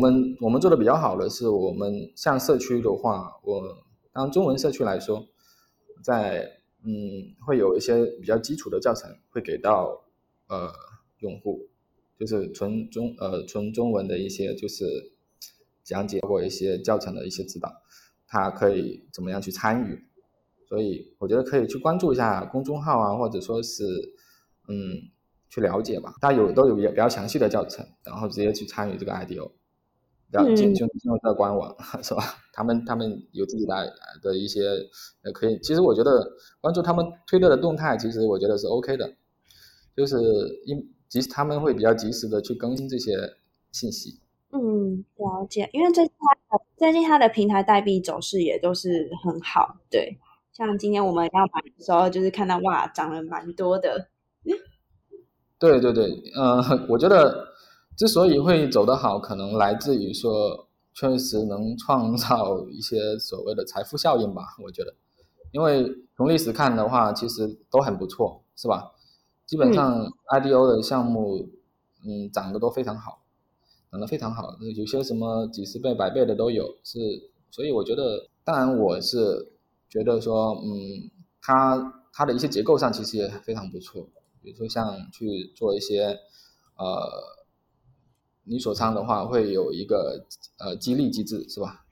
[0.02, 5.28] 我们我们做的比较好的是，我们像社区的话，我当中文社区来说，
[6.02, 6.44] 在
[6.82, 6.90] 嗯
[7.46, 10.02] 会有一些比较基础的教程会给到
[10.48, 10.72] 呃
[11.20, 11.68] 用户，
[12.18, 14.84] 就是纯中呃纯中文的一些就是
[15.84, 17.72] 讲解或一些教程的一些指导，
[18.26, 20.04] 他可以怎么样去参与。
[20.66, 23.84] 所以我觉得可以去关注一下公众号啊，或者说是，
[24.66, 24.98] 嗯，
[25.48, 26.16] 去了解吧。
[26.20, 29.52] 它有都有比较详细的教程，然后直接去参与这个 IDO，
[30.32, 32.22] 然后进进进入这个官网 是吧？
[32.52, 33.92] 他们他们有自己的
[34.22, 34.62] 的一些
[35.22, 35.58] 呃可以。
[35.60, 36.26] 其实我觉得
[36.60, 39.12] 关注他们推特的动态，其实我觉得是 OK 的，
[39.96, 40.16] 就是
[40.64, 43.12] 因及他们会比较及时的去更新这些
[43.70, 44.18] 信息。
[44.50, 45.68] 嗯，了解。
[45.72, 46.12] 因为最近
[46.48, 50.18] 它最近他的平台代币走势也都是很好，对。
[50.52, 54.08] 像今天我们要买的时候，就是看到哇，涨了蛮多的。
[55.58, 57.46] 对对对，呃， 我觉得
[58.02, 64.42] 之所以会走得好，可能来自于说确实能创造一些所谓的财富效应吧。
[64.60, 64.92] 我觉得，
[65.52, 68.90] 因为从历史看的话，其实都很不错，是吧？
[69.46, 71.48] 基本上 IDO 的项目，
[72.04, 73.22] 嗯，涨得都非常好，
[73.92, 76.78] 涨得非常好，有些什么几十倍、百倍的都有。
[76.82, 76.98] 是，
[77.52, 79.52] 所以我觉得，当然我是。
[79.88, 81.10] 觉得说，嗯，
[81.42, 84.08] 它它的一些结构上其实也非常不错，
[84.40, 86.18] 比如说像去做一些，
[86.78, 87.12] 呃，
[88.44, 90.24] 你锁仓的话会有一个
[90.58, 91.84] 呃激励机制，是吧？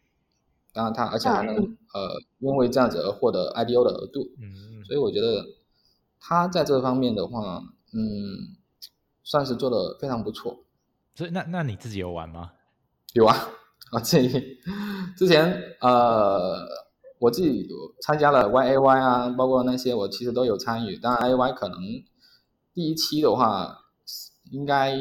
[0.73, 5.45] 当然它而且还能呃因为这样子而获得 IDO 的额度，嗯，所以我觉得
[6.21, 8.57] 它在这方面的话，嗯，
[9.25, 10.65] 算是做的非常不错。
[11.15, 12.53] 所以那那你自己有玩吗？
[13.15, 13.37] 有啊，
[13.93, 14.23] 啊，这
[15.17, 16.67] 之前呃。
[17.21, 20.97] 我自己有参加了 Y A Y 啊，包括那些我其实都有参与。
[20.97, 21.79] 当然 A Y 可能
[22.73, 23.79] 第一期的话，
[24.51, 24.97] 应该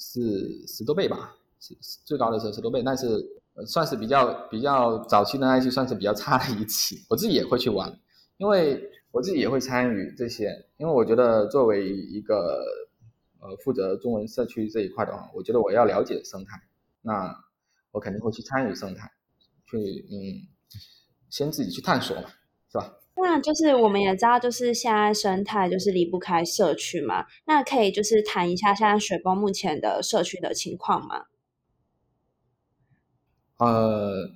[0.00, 3.24] 是十多倍吧，是最高的时候十多倍，但是
[3.66, 7.04] 算是比较比较早期的那一期，算是比较差的一期。
[7.08, 7.96] 我自己也会去玩，
[8.38, 8.82] 因为
[9.12, 12.64] 我自己也会参与这些，因为我觉得作为一个
[13.38, 16.60] 呃负责中文社区这一块的话，我觉得我要了解生态，
[17.02, 17.32] 那
[17.92, 19.08] 我肯定会去参与生态，
[19.66, 19.78] 去
[20.10, 20.48] 嗯。
[21.28, 22.28] 先自己去探索嘛，
[22.72, 22.92] 是吧？
[23.22, 27.26] 那就是我们也知道，就是现在生态就是离不开社区嘛。
[27.46, 31.26] 那可以就是谈一下现在雪崩目前的社区的情况吗？
[33.58, 34.30] 呃，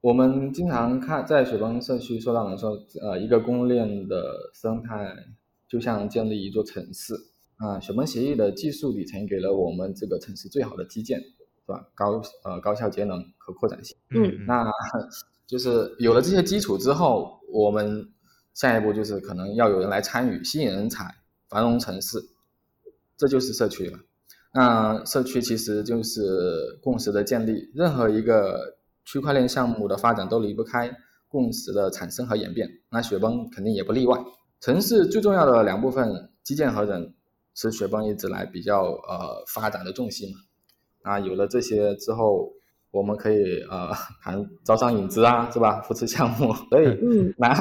[0.00, 2.70] 我们经常看在雪崩社区说到的说，
[3.02, 5.14] 呃，一个供应链的生态
[5.68, 7.14] 就像建立一座城市
[7.56, 7.80] 啊。
[7.80, 11.20] 雪崩协议的技术底层给了我们这个城市最好的基建。
[11.66, 11.84] 是吧？
[11.96, 13.96] 高呃高效节能和扩展性。
[14.10, 14.62] 嗯，那
[15.46, 18.08] 就是有了这些基础之后，我们
[18.54, 21.14] 下一步就是可能要有人来参与，吸引人才，
[21.48, 22.18] 繁荣城市，
[23.16, 23.98] 这就是社区了。
[24.52, 30.90] 那社区其实就是共识的建立，任何一个区块链项目的发展都离不开
[31.28, 32.68] 共识的产生和演变。
[32.90, 34.18] 那雪崩肯定也不例外。
[34.60, 37.14] 城市最重要的两部分，基建和人，
[37.54, 40.38] 是雪崩一直来比较呃发展的重心嘛。
[41.02, 42.54] 啊，有了这些之后，
[42.96, 43.90] 我们可以呃
[44.22, 45.82] 谈招商引资啊，是吧？
[45.82, 46.86] 扶持项目，所以
[47.36, 47.54] 拿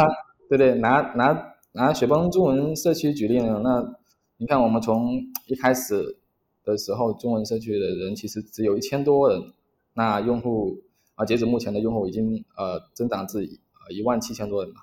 [0.50, 3.96] 对对拿拿拿雪崩中文社区举例呢，那
[4.38, 5.14] 你看我们从
[5.48, 6.18] 一开始
[6.64, 9.52] 的时候，中文社区的人其实只有一千多人，
[9.94, 10.78] 那用户
[11.16, 14.80] 啊，截止目前的用户已经呃增长至呃一万七千多人了，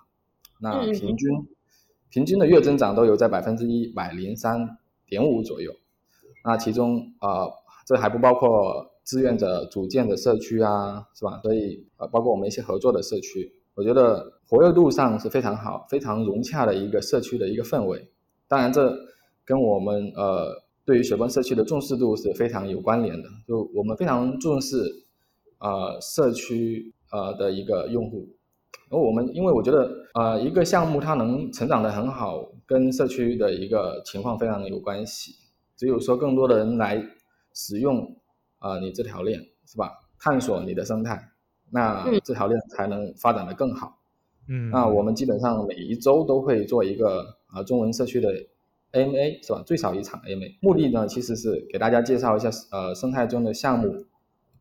[0.61, 1.31] 那平均
[2.11, 5.73] 平均的月增长都有在百分之一百零三点五左右，
[6.45, 7.49] 那其中啊。
[7.85, 11.41] 这还不包括志愿者组建的社区啊，是吧？
[11.43, 18.09] 所以呃，包括我们一些合作的社区，我觉得活跃度上是非常好、非常融洽的一个社区的一个氛围。
[18.47, 18.97] 当然，这
[19.45, 23.29] 跟我们呃对于雪崩社区的重视度是非常有关联的。
[23.47, 24.77] 就我们非常重视
[25.59, 28.29] 呃社区呃的一个用户，
[28.88, 35.33] 而我们因为我觉得呃一个项目它能成长的很好，跟社区的一个情况非常有关系。
[35.77, 37.05] 只有说更多的人来。
[37.55, 38.17] 使用，
[38.62, 39.90] 呃，你这条链是吧？
[40.18, 41.31] 探索你的生态，
[41.70, 43.98] 那这条链才能发展的更好。
[44.48, 48.33] 嗯，那我们基本上每一周都会做一个啊中文社区的
[48.92, 49.62] AMA 是吧？
[49.66, 54.07] 最少一场 AMA，目的呢其实是给大家介绍一下呃生态中的项目，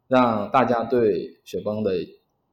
[0.08, 1.92] 让大家对雪崩的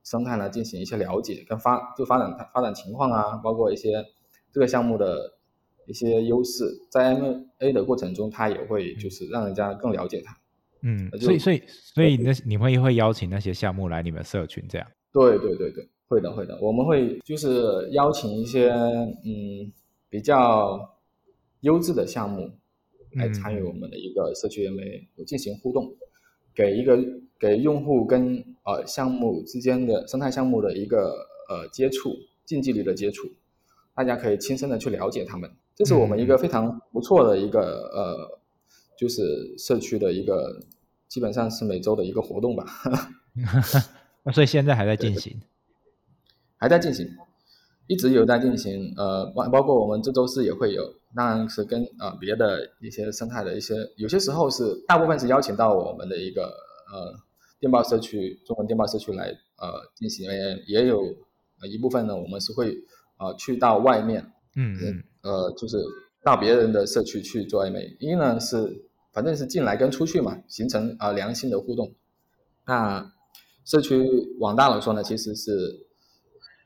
[0.05, 4.05] 生态呢进行一些了解跟发就发展发展情况啊，包括一些
[4.53, 5.35] 这个项目的。
[5.87, 10.37] 一些优势，在 M A 的过程中，它也会就是让人家更了解它。
[10.83, 14.87] 嗯，所以所以所以那你会会邀请那些项目来你们社群这样？
[15.13, 19.73] 对对对对，会的，会的，我们会就是邀请一些嗯
[20.09, 20.97] 比较
[21.61, 22.51] 优质的项目
[23.13, 25.93] 来参与我们的一个社区 MA，进行互动，
[26.55, 26.99] 给一个
[27.39, 32.15] 给用户跟呃项目之间的生态项目的一个呃接触，
[32.45, 33.29] 近距离的接触，
[33.95, 37.61] 大家可以亲身的去了解他们，这是我们一个非常不错的一个
[37.93, 38.38] 呃，
[38.99, 39.23] 就是
[39.57, 40.61] 社区的一个
[41.07, 42.67] 基本上是每周的一个活动吧。
[44.25, 45.41] 那所以现在还在进行。
[46.61, 47.09] 还在进行，
[47.87, 48.93] 一直有在进行。
[48.97, 50.83] 呃，包包括我们这周四也会有，
[51.15, 56.43] 当然是跟呃别的一些生态的一些，有些时候是大部分是邀请到我们的一个
[56.93, 57.15] 呃
[57.61, 61.01] 电报社区，中文电报社区来呃进行，也也有
[61.71, 62.77] 一部分呢，我们是会
[63.21, 64.21] 呃去到外面，
[64.57, 65.77] 嗯嗯，呃就是
[66.25, 68.88] 到别人的社区去做 MA，一呢是
[69.19, 71.93] 反正是进来跟出去嘛，形成啊良性的互动。
[72.65, 73.13] 那
[73.65, 75.89] 社区往大了说呢，其实是。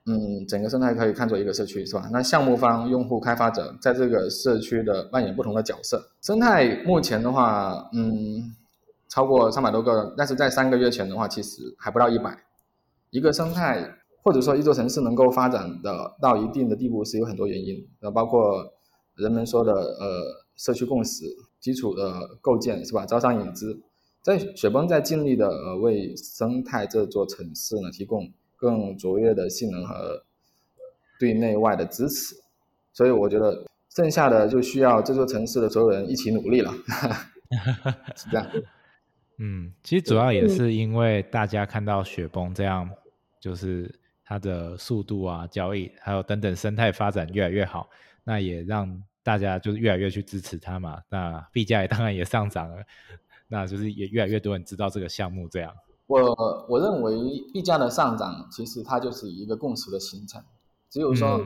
[0.04, 2.10] 嗯，整个生态可以看作一个社区，是吧？
[2.12, 6.04] 那项目方、用户、开发者在这个社区的扮演不同的角色。
[6.20, 8.52] 生态目前的话，嗯，
[9.08, 12.36] 超过三百多个，但是在三个月前的话，其实还不到一百。
[13.10, 13.88] 一个生态
[14.24, 18.72] 或者说一座城市能够发展的到一定的地步，是有很多原因，呃，包括
[19.14, 20.24] 人们说的呃
[20.62, 21.24] 社区共识、
[21.58, 23.04] 基础的构建，是吧？
[23.04, 23.80] 招商引资，
[24.22, 28.32] 在雪崩在尽力的呃为生态这座城市呢提供。
[28.62, 30.22] 更卓越的性能和
[31.18, 32.36] 对内外的支持，
[32.92, 36.72] 所以我觉得剩下的就需要这座城市的所有人一起努力了，
[38.14, 38.48] 是这样。
[39.38, 42.88] 嗯，其实主要也是因为大家看到雪崩这样，
[43.40, 43.92] 就是
[44.24, 47.90] 它的速度啊、交易还有等等生态发展越来越好，
[48.22, 51.02] 那也让大家就是越来越去支持它嘛。
[51.08, 52.82] 那币价也当然也上涨了，
[53.48, 55.74] 那就是也越来越多人知道这个项目这样。
[56.06, 57.14] 我我认为
[57.52, 60.42] 币价的上涨，其实它就是一个共识的形成。
[60.90, 61.40] 只有说，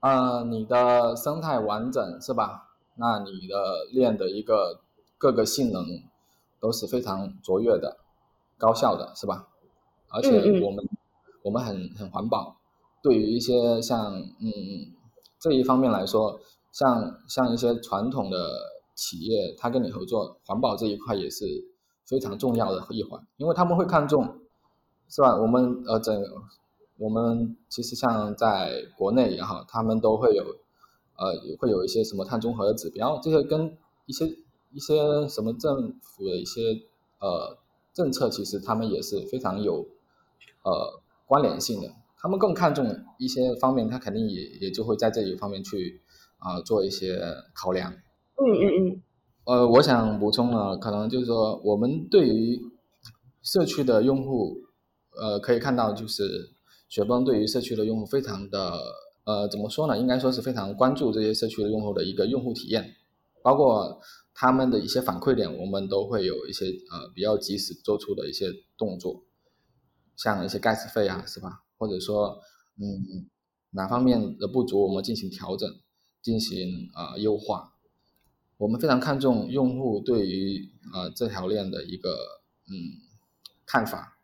[0.00, 2.68] 呃，你的生态完整是吧？
[2.94, 4.80] 那你的链的一个
[5.18, 5.84] 各个性能
[6.60, 7.96] 都是非常卓越的、
[8.58, 9.48] 高效的，是吧？
[10.08, 10.88] 而且我们
[11.42, 12.56] 我们很很环保。
[13.02, 14.92] 对于一些像嗯
[15.38, 16.38] 这一方面来说，
[16.72, 18.36] 像像一些传统的
[18.94, 21.68] 企业，他跟你合作，环保这一块也是。
[22.06, 24.40] 非常重要的一环，因为他们会看重，
[25.08, 25.36] 是吧？
[25.36, 26.20] 我们呃，整
[26.98, 30.42] 我们其实像在国内也好，他们都会有，
[31.16, 34.26] 呃，会有一些什么碳中和的指标，这些跟一些
[34.72, 36.82] 一些什么政府的一些
[37.20, 37.56] 呃
[37.92, 39.86] 政策，其实他们也是非常有
[40.64, 41.94] 呃关联性的。
[42.18, 46.00] 他们更看重一些方面，他肯定也也就会在这一方面去
[46.40, 47.20] 啊做一些
[47.54, 47.92] 考量。
[47.92, 49.02] 嗯嗯嗯。
[49.44, 52.60] 呃，我想补充呢，可能就是说，我们对于
[53.42, 54.56] 社区的用户，
[55.18, 56.50] 呃，可以看到，就是
[56.88, 58.72] 雪崩对于社区的用户非常的，
[59.24, 59.98] 呃，怎么说呢？
[59.98, 62.94] 应该说是非常关注这些社区的用户的一个用户体验，
[63.42, 63.98] 包括
[64.34, 69.24] 他们的一些反馈点，我们都会有一些呃比较及时做出的一些动作，
[70.16, 71.62] 像一些 gas 费啊，是吧？
[71.78, 72.38] 或者说，
[72.78, 73.26] 嗯，
[73.70, 75.68] 哪方面的不足，我们进行调整，
[76.22, 77.72] 进行呃优化。
[78.56, 82.10] 我们非常看重用户对于呃这条链的一个
[82.68, 83.00] 嗯
[83.64, 84.18] 看法，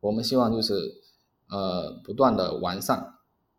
[0.00, 0.74] 我们希望就是
[1.48, 3.14] 呃不断的完善，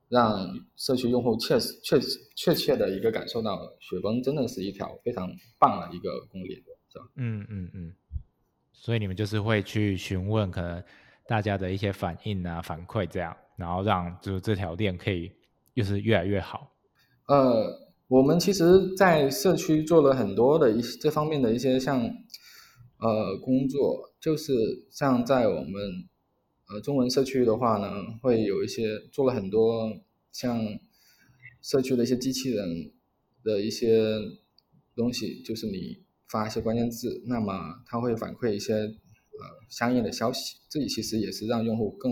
[0.10, 2.00] 让社区用户确实确
[2.36, 6.62] 确切的一个感受到雪崩真的是一条非常棒的一个公链，
[6.92, 7.10] 是吧？
[7.16, 7.94] 嗯嗯嗯。
[8.74, 10.84] 所以你们就是会去询问可能
[11.28, 15.32] 大家的一些反应啊反馈这样，然后让就是这条链可以
[15.76, 16.70] 就是越来越好。
[17.30, 17.88] 呃。
[18.10, 22.02] 我们其实，在社区做了很多的一这方面的一些像，
[22.98, 24.52] 呃，工作，就是
[24.90, 26.10] 像在我们，
[26.70, 27.88] 呃，中文社区的话呢，
[28.20, 29.96] 会有一些做了很多
[30.32, 30.60] 像
[31.62, 32.92] 社区的一些机器人
[33.44, 34.18] 的一些
[34.96, 38.90] 东西，就是你发一些关键字，那么它会反馈一些呃
[39.70, 42.12] 相应的消息，这里其实也是让用户更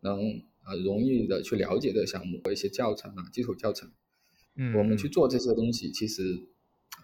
[0.00, 0.20] 能
[0.66, 3.90] 呃容易的去了解这个项目和一些教程啊，基础教程。
[4.76, 6.22] 我们去做这些东西，其实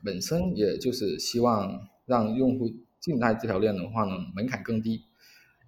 [0.04, 5.00] 本身也就是希望让用户进来这条链的话呢，门槛更低，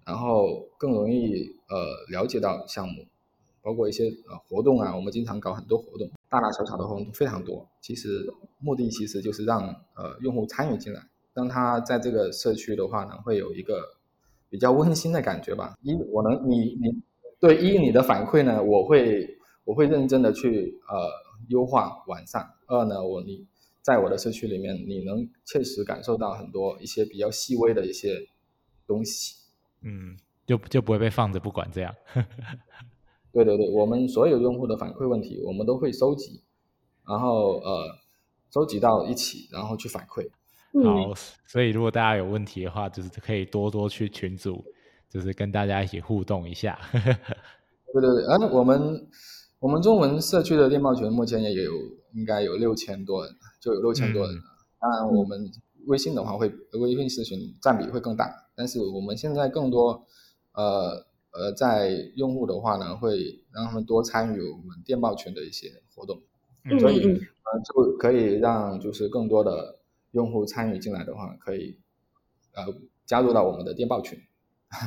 [0.05, 3.07] 然后更容易呃了解到项目，
[3.63, 7.67] 包括一些呃活动啊，我们经常搞很多活动，大大小小的活动非常多。
[7.81, 11.01] 其实目的其实就是让呃用户参与进来，
[11.33, 13.81] 让他在这个社区的话呢，会有一个
[14.47, 15.75] 比较温馨的感觉吧。
[15.81, 17.01] 一我能你你
[17.39, 21.28] 对一你的反馈呢，我会我会认真的去呃。
[21.47, 22.47] 优化完善。
[22.67, 23.47] 二呢，我你
[23.81, 28.27] 在我的社区里面，你能切实感受到很多一些比较细微的一些
[28.85, 29.35] 东西。
[29.81, 31.95] 嗯，就就不会被放着不管这样。
[33.31, 36.41] 对对对，我们所有用户的反馈问题，我们都会收集，
[37.07, 37.95] 然后呃，
[38.51, 40.27] 收集到一起，然后去反馈。
[40.83, 41.13] 好，
[41.45, 44.63] 所以如果大家有问题的话，就是可以多多去群组，
[45.09, 46.79] 就是跟大家一起互动一下。
[46.91, 47.01] 对
[48.01, 49.07] 对对，而我们
[49.59, 51.73] 我们中文社区的电报群目前也有
[52.13, 54.35] 应该有六千多人，就有六千多人。
[54.79, 55.51] 当然，我们
[55.87, 56.49] 微信的话会
[56.79, 60.05] 微信社群占比会更大，但是我们现在更多
[60.53, 66.21] 呃呃在用户的话呢，会让他们多参与我们电报群的一些活动，
[66.79, 69.79] 所以呃就可以让就是更多的
[70.11, 71.77] 用户参与进来的话，可以
[72.53, 72.63] 呃
[73.05, 74.17] 加入到我们的电报群。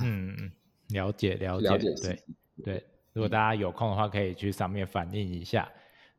[0.02, 0.52] 嗯嗯，
[0.88, 2.22] 了解了解，对
[2.64, 2.86] 对。
[3.12, 5.70] 如果大家有空的话，可以去上面反映一下。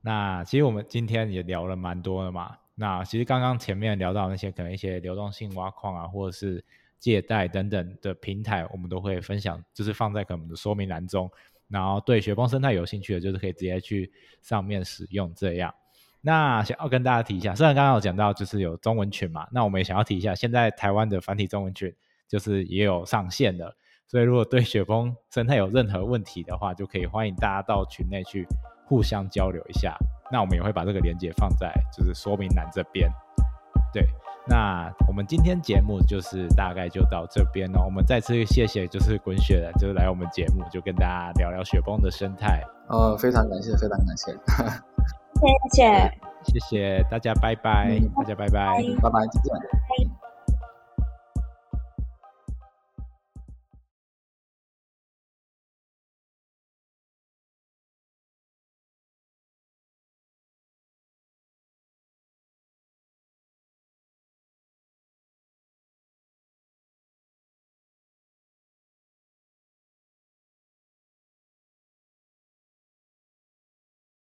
[0.02, 2.58] 那其实我们今天也聊了蛮多的嘛。
[2.76, 6.64] 那其实刚刚前面聊到那些可能一些流动性挖矿啊，或者是
[7.00, 11.30] 借贷等等的平台，我们都会分享，就是放在可能的说明栏中。
[11.70, 15.74] 然后对雪崩生态有兴趣的，就是可以直接去上面使用这样。
[16.22, 21.94] 那想要跟大家提一下，虽然刚刚有讲到就是有中文群嘛，那我们也想要提一下，现在台湾的繁体中文群
[22.28, 23.76] 就是也有上线的。
[24.08, 28.48] 所以如果对雪崩生态有任何问题的话，就可以欢迎大家到群内去
[28.86, 29.98] 互相交流一下。
[30.32, 33.10] 那我们也会把这个链接放在就是说明栏这边。
[33.92, 34.04] 对，
[34.48, 37.84] 那我们今天节目就是大概就到这边了。
[37.84, 42.64] 我们再次谢谢就是滚雪人，就是来我们节目就跟大家聊聊雪崩的生态。
[42.90, 44.32] 呃，非常感谢，非常感谢，
[45.42, 46.12] 谢谢，
[46.46, 50.23] 谢谢大家，拜拜，大家拜拜，拜拜，再见。